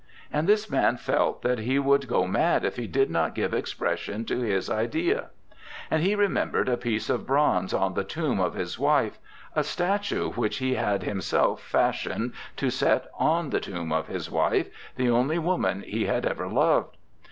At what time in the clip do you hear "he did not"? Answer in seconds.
2.77-3.35